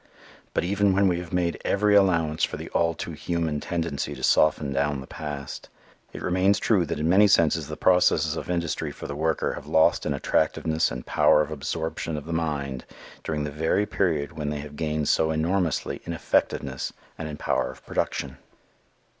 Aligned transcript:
But 0.55 0.63
even 0.63 0.93
when 0.93 1.07
we 1.07 1.19
have 1.19 1.31
made 1.31 1.61
every 1.63 1.93
allowance 1.95 2.43
for 2.43 2.57
the 2.57 2.69
all 2.69 2.95
too 2.95 3.11
human 3.11 3.59
tendency 3.59 4.15
to 4.15 4.23
soften 4.23 4.73
down 4.73 4.99
the 4.99 5.05
past, 5.05 5.69
it 6.11 6.23
remains 6.23 6.57
true 6.57 6.87
that 6.87 6.97
in 6.97 7.07
many 7.07 7.27
senses 7.27 7.67
the 7.67 7.77
processes 7.77 8.35
of 8.35 8.49
industry 8.49 8.91
for 8.91 9.05
the 9.05 9.13
worker 9.15 9.53
have 9.53 9.67
lost 9.67 10.07
in 10.07 10.15
attractiveness 10.15 10.89
and 10.89 11.05
power 11.05 11.43
of 11.43 11.51
absorption 11.51 12.17
of 12.17 12.25
the 12.25 12.33
mind 12.33 12.83
during 13.23 13.43
the 13.43 13.51
very 13.51 13.85
period 13.85 14.31
when 14.31 14.49
they 14.49 14.57
have 14.61 14.75
gained 14.75 15.07
so 15.07 15.29
enormously 15.29 16.01
in 16.03 16.13
effectiveness 16.13 16.91
and 17.19 17.29
in 17.29 17.37
power 17.37 17.69
of 17.69 17.85
production. 17.85 18.37